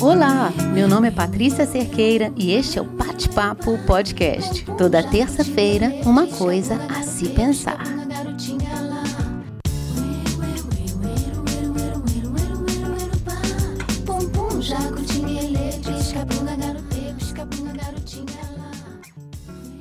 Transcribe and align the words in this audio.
Olá, 0.00 0.50
meu 0.72 0.88
nome 0.88 1.08
é 1.08 1.10
Patrícia 1.10 1.66
Cerqueira 1.66 2.32
e 2.34 2.52
este 2.52 2.78
é 2.78 2.82
o 2.82 2.86
Bate-Papo 2.86 3.76
Podcast. 3.86 4.64
Toda 4.78 5.02
terça-feira, 5.02 5.92
uma 6.06 6.26
coisa 6.26 6.76
a 6.88 7.02
se 7.02 7.28
pensar. 7.28 7.84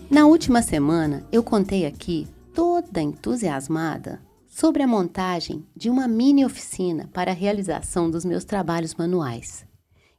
Na 0.09 0.25
última 0.25 0.61
semana, 0.61 1.23
eu 1.31 1.41
contei 1.41 1.85
aqui, 1.85 2.27
toda 2.53 3.01
entusiasmada, 3.01 4.19
sobre 4.59 4.81
a 4.81 4.87
montagem 4.87 5.63
de 5.75 5.87
uma 5.87 6.07
mini 6.07 6.43
oficina 6.43 7.07
para 7.13 7.29
a 7.29 7.33
realização 7.35 8.09
dos 8.09 8.25
meus 8.25 8.43
trabalhos 8.43 8.95
manuais. 8.95 9.63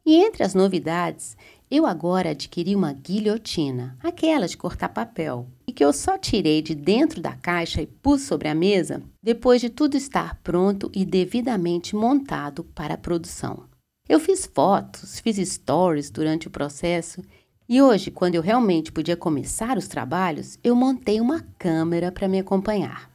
E 0.06 0.14
entre 0.14 0.44
as 0.44 0.54
novidades, 0.54 1.36
eu 1.68 1.84
agora 1.84 2.30
adquiri 2.30 2.76
uma 2.76 2.92
guilhotina, 2.92 3.98
aquela 4.00 4.46
de 4.46 4.56
cortar 4.56 4.90
papel, 4.90 5.48
e 5.66 5.72
que 5.72 5.84
eu 5.84 5.92
só 5.92 6.16
tirei 6.16 6.62
de 6.62 6.72
dentro 6.72 7.20
da 7.20 7.32
caixa 7.32 7.82
e 7.82 7.86
pus 7.88 8.22
sobre 8.22 8.46
a 8.46 8.54
mesa 8.54 9.02
depois 9.20 9.60
de 9.60 9.68
tudo 9.68 9.96
estar 9.96 10.36
pronto 10.36 10.88
e 10.94 11.04
devidamente 11.04 11.96
montado 11.96 12.62
para 12.62 12.94
a 12.94 12.98
produção. 12.98 13.64
Eu 14.08 14.20
fiz 14.20 14.46
fotos, 14.46 15.18
fiz 15.18 15.36
stories 15.48 16.10
durante 16.10 16.46
o 16.46 16.50
processo 16.50 17.24
e 17.68 17.82
hoje, 17.82 18.12
quando 18.12 18.36
eu 18.36 18.40
realmente 18.40 18.92
podia 18.92 19.16
começar 19.16 19.76
os 19.76 19.88
trabalhos, 19.88 20.60
eu 20.62 20.76
montei 20.76 21.20
uma 21.20 21.40
câmera 21.58 22.12
para 22.12 22.28
me 22.28 22.38
acompanhar. 22.38 23.07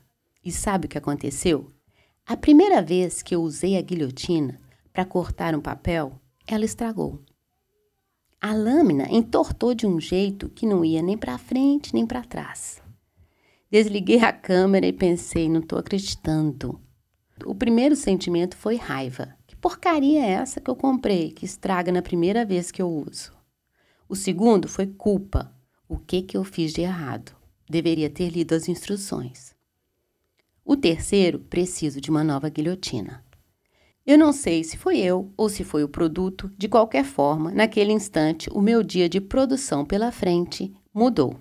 E 0.44 0.52
sabe 0.52 0.86
o 0.86 0.89
que 0.89 0.97
aconteceu? 0.97 1.72
A 2.25 2.36
primeira 2.36 2.81
vez 2.81 3.22
que 3.22 3.36
eu 3.36 3.41
usei 3.41 3.77
a 3.77 3.81
guilhotina 3.81 4.59
para 4.91 5.05
cortar 5.05 5.55
um 5.55 5.61
papel, 5.61 6.19
ela 6.45 6.66
estragou. 6.66 7.22
A 8.39 8.53
lâmina 8.53 9.08
entortou 9.09 9.73
de 9.73 9.88
um 9.88 9.99
jeito 9.99 10.49
que 10.49 10.66
não 10.66 10.83
ia 10.83 11.02
nem 11.02 11.17
para 11.17 11.38
frente 11.38 11.94
nem 11.94 12.05
para 12.05 12.23
trás. 12.23 12.81
Desliguei 13.71 14.19
a 14.19 14.33
câmera 14.33 14.86
e 14.86 14.94
pensei, 14.94 15.49
não 15.49 15.61
estou 15.61 15.80
acreditando. 15.80 16.80
O 17.45 17.55
primeiro 17.55 17.95
sentimento 17.95 18.55
foi 18.55 18.75
raiva. 18.75 19.33
Que 19.47 19.55
porcaria 19.55 20.23
é 20.25 20.31
essa 20.31 20.61
que 20.61 20.69
eu 20.69 20.75
comprei, 20.75 21.31
que 21.31 21.45
estraga 21.45 21.91
na 21.91 22.02
primeira 22.02 22.45
vez 22.45 22.69
que 22.69 22.81
eu 22.81 22.89
uso? 22.89 23.31
O 24.08 24.16
segundo 24.16 24.67
foi 24.67 24.88
culpa. 24.88 25.52
O 25.88 25.97
que, 25.97 26.21
que 26.21 26.38
eu 26.38 26.44
fiz 26.44 26.73
de 26.73 26.81
errado? 26.81 27.36
Deveria 27.69 28.09
ter 28.09 28.30
lido 28.30 28.53
as 28.53 28.67
instruções. 28.67 29.53
O 30.66 30.78
terceiro, 30.78 31.39
preciso 31.39 32.00
de 32.00 32.09
uma 32.09 32.23
nova 32.23 32.50
guilhotina. 32.50 33.23
Eu 34.06 34.17
não 34.17 34.33
sei 34.33 34.64
se 34.64 34.78
foi 34.78 35.00
eu 35.00 35.31
ou 35.38 35.50
se 35.50 35.64
foi 35.64 35.83
o 35.83 35.89
produto, 35.89 36.52
de 36.58 36.67
qualquer 36.67 37.05
forma, 37.05 37.52
naquele 37.52 37.92
instante, 37.92 38.50
o 38.52 38.61
meu 38.61 38.83
dia 38.83 39.08
de 39.08 39.22
produção 39.22 39.86
pela 39.86 40.11
frente 40.11 40.73
mudou. 40.94 41.38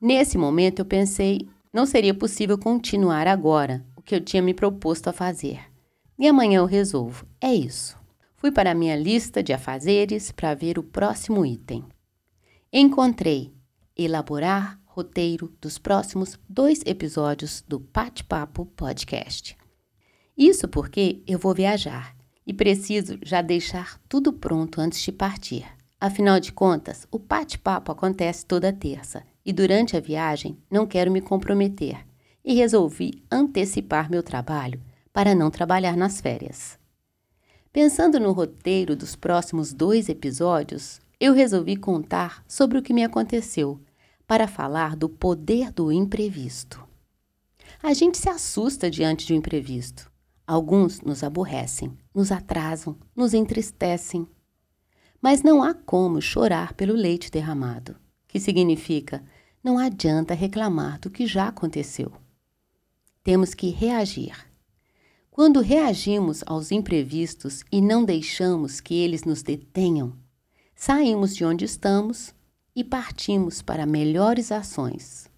Nesse 0.00 0.38
momento, 0.38 0.80
eu 0.80 0.84
pensei, 0.86 1.48
não 1.72 1.84
seria 1.84 2.14
possível 2.14 2.56
continuar 2.56 3.26
agora 3.26 3.84
o 3.94 4.02
que 4.02 4.14
eu 4.14 4.20
tinha 4.20 4.42
me 4.42 4.54
proposto 4.54 5.08
a 5.08 5.12
fazer. 5.12 5.60
E 6.18 6.26
amanhã 6.26 6.58
eu 6.58 6.66
resolvo. 6.66 7.26
É 7.40 7.54
isso. 7.54 7.98
Fui 8.36 8.50
para 8.50 8.70
a 8.70 8.74
minha 8.74 8.96
lista 8.96 9.42
de 9.42 9.52
afazeres 9.52 10.32
para 10.32 10.54
ver 10.54 10.78
o 10.78 10.82
próximo 10.82 11.44
item. 11.44 11.84
Encontrei 12.72 13.52
elaborar 13.94 14.79
roteiro 15.00 15.50
dos 15.62 15.78
próximos 15.78 16.38
dois 16.46 16.82
episódios 16.84 17.64
do 17.66 17.78
Bate-Papo 17.78 18.66
Podcast. 18.66 19.56
Isso 20.36 20.68
porque 20.68 21.22
eu 21.26 21.38
vou 21.38 21.54
viajar 21.54 22.14
e 22.46 22.52
preciso 22.52 23.18
já 23.22 23.40
deixar 23.40 23.98
tudo 24.06 24.30
pronto 24.30 24.78
antes 24.78 25.00
de 25.00 25.10
partir. 25.10 25.64
Afinal 25.98 26.38
de 26.38 26.52
contas, 26.52 27.06
o 27.10 27.18
bate-papo 27.18 27.90
acontece 27.90 28.44
toda 28.44 28.74
terça 28.74 29.22
e 29.44 29.54
durante 29.54 29.96
a 29.96 30.00
viagem 30.00 30.58
não 30.70 30.86
quero 30.86 31.10
me 31.10 31.22
comprometer 31.22 32.06
e 32.44 32.52
resolvi 32.52 33.24
antecipar 33.32 34.10
meu 34.10 34.22
trabalho 34.22 34.82
para 35.14 35.34
não 35.34 35.50
trabalhar 35.50 35.96
nas 35.96 36.20
férias. 36.20 36.78
Pensando 37.72 38.20
no 38.20 38.32
roteiro 38.32 38.94
dos 38.94 39.16
próximos 39.16 39.72
dois 39.72 40.10
episódios, 40.10 41.00
eu 41.18 41.32
resolvi 41.32 41.76
contar 41.76 42.44
sobre 42.46 42.76
o 42.76 42.82
que 42.82 42.92
me 42.92 43.02
aconteceu 43.02 43.80
para 44.30 44.46
falar 44.46 44.94
do 44.94 45.08
poder 45.08 45.72
do 45.72 45.90
imprevisto. 45.90 46.80
A 47.82 47.92
gente 47.92 48.16
se 48.16 48.28
assusta 48.28 48.88
diante 48.88 49.26
de 49.26 49.32
um 49.32 49.36
imprevisto. 49.38 50.08
Alguns 50.46 51.00
nos 51.00 51.24
aborrecem, 51.24 51.98
nos 52.14 52.30
atrasam, 52.30 52.96
nos 53.16 53.34
entristecem. 53.34 54.28
Mas 55.20 55.42
não 55.42 55.64
há 55.64 55.74
como 55.74 56.22
chorar 56.22 56.74
pelo 56.74 56.94
leite 56.94 57.28
derramado, 57.28 57.96
que 58.28 58.38
significa 58.38 59.20
não 59.64 59.76
adianta 59.78 60.32
reclamar 60.32 61.00
do 61.00 61.10
que 61.10 61.26
já 61.26 61.48
aconteceu. 61.48 62.12
Temos 63.24 63.52
que 63.52 63.70
reagir 63.70 64.48
quando 65.28 65.60
reagimos 65.60 66.44
aos 66.46 66.70
imprevistos 66.70 67.64
e 67.72 67.80
não 67.82 68.04
deixamos 68.04 68.80
que 68.80 68.94
eles 68.94 69.24
nos 69.24 69.42
detenham, 69.42 70.16
saímos 70.76 71.34
de 71.34 71.44
onde 71.44 71.64
estamos 71.64 72.32
e 72.74 72.84
partimos 72.84 73.62
para 73.62 73.86
melhores 73.86 74.52
ações. 74.52 75.30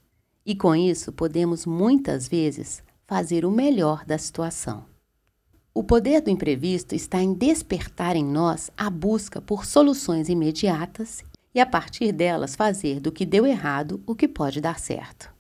E 0.44 0.54
com 0.54 0.74
isso 0.74 1.12
podemos 1.12 1.64
muitas 1.66 2.28
vezes 2.28 2.82
fazer 3.06 3.44
o 3.44 3.50
melhor 3.50 4.04
da 4.04 4.18
situação. 4.18 4.84
O 5.74 5.82
poder 5.82 6.20
do 6.20 6.30
imprevisto 6.30 6.94
está 6.94 7.22
em 7.22 7.32
despertar 7.32 8.14
em 8.14 8.24
nós 8.24 8.70
a 8.76 8.90
busca 8.90 9.40
por 9.40 9.64
soluções 9.64 10.28
imediatas 10.28 11.24
e, 11.54 11.60
a 11.60 11.66
partir 11.66 12.12
delas, 12.12 12.54
fazer 12.54 13.00
do 13.00 13.10
que 13.10 13.24
deu 13.24 13.46
errado 13.46 14.02
o 14.06 14.14
que 14.14 14.28
pode 14.28 14.60
dar 14.60 14.78
certo. 14.78 15.32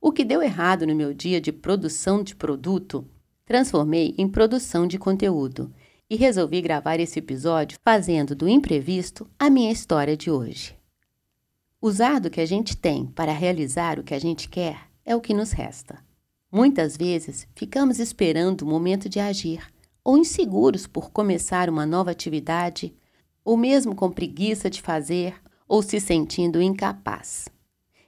O 0.00 0.12
que 0.12 0.24
deu 0.24 0.42
errado 0.42 0.86
no 0.86 0.94
meu 0.94 1.14
dia 1.14 1.40
de 1.40 1.52
produção 1.52 2.22
de 2.22 2.34
produto 2.36 3.06
transformei 3.46 4.14
em 4.18 4.28
produção 4.28 4.86
de 4.86 4.98
conteúdo 4.98 5.72
e 6.08 6.16
resolvi 6.16 6.60
gravar 6.60 7.00
esse 7.00 7.18
episódio 7.18 7.78
fazendo 7.82 8.34
do 8.34 8.48
imprevisto 8.48 9.26
a 9.38 9.48
minha 9.48 9.72
história 9.72 10.16
de 10.16 10.30
hoje. 10.30 10.75
Usar 11.80 12.18
do 12.20 12.30
que 12.30 12.40
a 12.40 12.46
gente 12.46 12.74
tem 12.76 13.06
para 13.06 13.32
realizar 13.32 13.98
o 13.98 14.02
que 14.02 14.14
a 14.14 14.18
gente 14.18 14.48
quer 14.48 14.88
é 15.04 15.14
o 15.14 15.20
que 15.20 15.34
nos 15.34 15.52
resta. 15.52 16.02
Muitas 16.50 16.96
vezes 16.96 17.46
ficamos 17.54 17.98
esperando 17.98 18.62
o 18.62 18.66
momento 18.66 19.08
de 19.08 19.20
agir, 19.20 19.62
ou 20.02 20.16
inseguros 20.16 20.86
por 20.86 21.10
começar 21.10 21.68
uma 21.68 21.84
nova 21.84 22.10
atividade, 22.10 22.94
ou 23.44 23.56
mesmo 23.56 23.94
com 23.94 24.10
preguiça 24.10 24.70
de 24.70 24.80
fazer, 24.80 25.34
ou 25.68 25.82
se 25.82 26.00
sentindo 26.00 26.62
incapaz. 26.62 27.48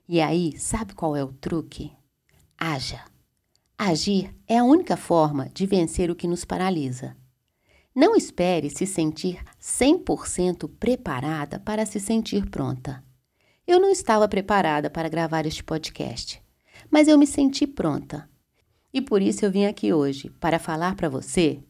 E 0.09 0.21
aí, 0.21 0.59
sabe 0.59 0.95
qual 0.95 1.15
é 1.15 1.23
o 1.23 1.33
truque? 1.33 1.93
Haja! 2.57 3.05
Agir 3.77 4.34
é 4.47 4.59
a 4.59 4.65
única 4.65 4.97
forma 4.97 5.51
de 5.53 5.67
vencer 5.67 6.11
o 6.11 6.17
que 6.17 6.27
nos 6.27 6.45
paralisa. 6.45 7.17
Não 7.95 8.17
espere 8.17 8.71
se 8.71 8.87
sentir 8.87 9.45
100% 9.61 10.71
preparada 10.81 11.59
para 11.61 11.84
se 11.84 12.01
sentir 12.01 12.49
pronta. 12.49 13.05
Eu 13.69 13.79
não 13.79 13.91
estava 13.91 14.27
preparada 14.27 14.89
para 14.89 15.11
gravar 15.11 15.45
este 15.45 15.62
podcast, 15.62 16.43
mas 16.91 17.06
eu 17.06 17.19
me 17.19 17.27
senti 17.27 17.67
pronta. 17.67 18.27
E 18.95 19.03
por 19.03 19.21
isso 19.21 19.45
eu 19.45 19.51
vim 19.51 19.67
aqui 19.67 19.93
hoje 19.93 20.31
para 20.41 20.59
falar 20.59 20.97
para 20.97 21.11
você: 21.11 21.62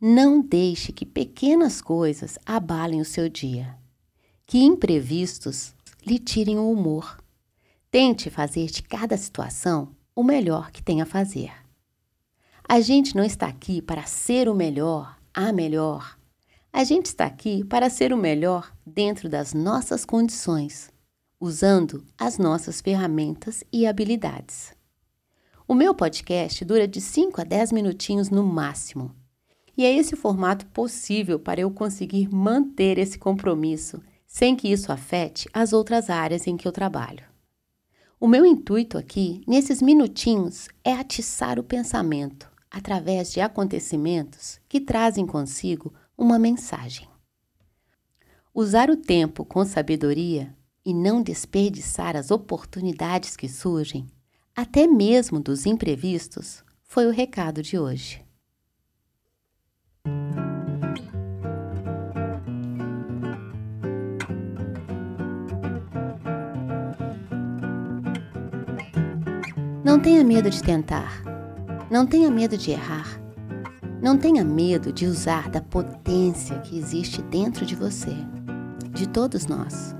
não 0.00 0.42
deixe 0.42 0.90
que 0.90 1.06
pequenas 1.06 1.80
coisas 1.80 2.40
abalem 2.44 3.00
o 3.00 3.04
seu 3.04 3.28
dia, 3.28 3.78
que 4.48 4.58
imprevistos 4.58 5.76
lhe 6.04 6.18
tirem 6.18 6.58
o 6.58 6.72
humor. 6.72 7.22
Tente 7.88 8.30
fazer 8.30 8.66
de 8.66 8.82
cada 8.82 9.16
situação 9.16 9.94
o 10.16 10.24
melhor 10.24 10.72
que 10.72 10.82
tem 10.82 11.00
a 11.00 11.06
fazer. 11.06 11.52
A 12.68 12.80
gente 12.80 13.14
não 13.14 13.22
está 13.22 13.46
aqui 13.46 13.80
para 13.80 14.02
ser 14.06 14.48
o 14.48 14.56
melhor, 14.56 15.16
a 15.32 15.52
melhor. 15.52 16.18
A 16.72 16.82
gente 16.82 17.06
está 17.06 17.26
aqui 17.26 17.62
para 17.62 17.88
ser 17.88 18.12
o 18.12 18.16
melhor 18.16 18.74
dentro 18.84 19.28
das 19.28 19.54
nossas 19.54 20.04
condições, 20.04 20.90
usando 21.40 22.04
as 22.18 22.36
nossas 22.36 22.80
ferramentas 22.80 23.62
e 23.72 23.86
habilidades. 23.86 24.72
O 25.66 25.74
meu 25.74 25.94
podcast 25.94 26.64
dura 26.64 26.88
de 26.88 27.00
5 27.00 27.40
a 27.40 27.44
10 27.44 27.72
minutinhos 27.72 28.30
no 28.30 28.42
máximo. 28.42 29.14
E 29.76 29.84
é 29.84 29.94
esse 29.94 30.14
o 30.14 30.16
formato 30.16 30.66
possível 30.66 31.38
para 31.38 31.60
eu 31.60 31.70
conseguir 31.70 32.28
manter 32.28 32.98
esse 32.98 33.18
compromisso 33.18 34.02
sem 34.26 34.56
que 34.56 34.68
isso 34.68 34.90
afete 34.90 35.48
as 35.52 35.72
outras 35.72 36.10
áreas 36.10 36.46
em 36.46 36.56
que 36.56 36.66
eu 36.66 36.72
trabalho. 36.72 37.24
O 38.18 38.26
meu 38.26 38.44
intuito 38.44 38.98
aqui, 38.98 39.44
nesses 39.46 39.80
minutinhos, 39.80 40.68
é 40.82 40.92
atiçar 40.92 41.58
o 41.58 41.62
pensamento 41.62 42.50
através 42.68 43.32
de 43.32 43.40
acontecimentos 43.40 44.60
que 44.68 44.80
trazem 44.80 45.24
consigo 45.24 45.94
uma 46.16 46.38
mensagem. 46.38 47.08
Usar 48.52 48.90
o 48.90 48.96
tempo 48.96 49.44
com 49.44 49.64
sabedoria 49.64 50.57
e 50.88 50.94
não 50.94 51.22
desperdiçar 51.22 52.16
as 52.16 52.30
oportunidades 52.30 53.36
que 53.36 53.46
surgem, 53.46 54.10
até 54.56 54.86
mesmo 54.86 55.38
dos 55.38 55.66
imprevistos, 55.66 56.64
foi 56.82 57.06
o 57.06 57.10
recado 57.10 57.60
de 57.60 57.78
hoje. 57.78 58.24
Não 69.84 70.00
tenha 70.00 70.24
medo 70.24 70.48
de 70.48 70.62
tentar. 70.62 71.22
Não 71.90 72.06
tenha 72.06 72.30
medo 72.30 72.56
de 72.56 72.70
errar. 72.70 73.20
Não 74.00 74.16
tenha 74.16 74.42
medo 74.42 74.90
de 74.90 75.04
usar 75.04 75.50
da 75.50 75.60
potência 75.60 76.58
que 76.60 76.78
existe 76.78 77.20
dentro 77.20 77.66
de 77.66 77.76
você, 77.76 78.16
de 78.94 79.06
todos 79.06 79.46
nós. 79.46 79.97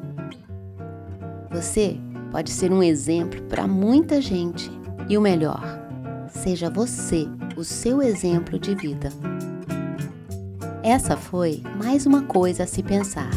Você 1.58 1.98
pode 2.30 2.52
ser 2.52 2.70
um 2.70 2.80
exemplo 2.80 3.42
para 3.42 3.66
muita 3.66 4.22
gente 4.22 4.70
e 5.08 5.18
o 5.18 5.20
melhor, 5.20 5.60
seja 6.30 6.70
você 6.70 7.26
o 7.56 7.64
seu 7.64 8.00
exemplo 8.00 8.60
de 8.60 8.76
vida. 8.76 9.08
Essa 10.84 11.16
foi 11.16 11.60
mais 11.76 12.06
uma 12.06 12.22
coisa 12.22 12.62
a 12.62 12.66
se 12.66 12.80
pensar. 12.80 13.32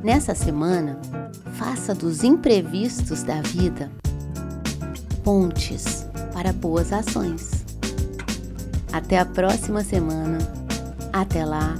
Nessa 0.00 0.32
semana, 0.32 0.96
faça 1.54 1.92
dos 1.92 2.22
imprevistos 2.22 3.24
da 3.24 3.42
vida 3.42 3.90
pontes 5.24 6.06
para 6.32 6.52
boas 6.52 6.92
ações. 6.92 7.64
Até 8.92 9.18
a 9.18 9.26
próxima 9.26 9.82
semana. 9.82 10.38
Até 11.12 11.44
lá, 11.44 11.74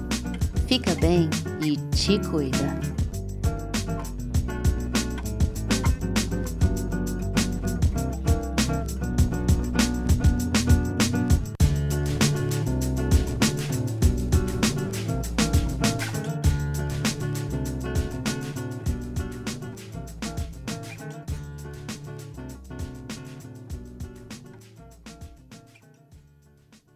fica 0.67 0.97
bem 0.97 1.31
e 1.63 1.77
te 1.95 2.19
cuida. 2.29 2.96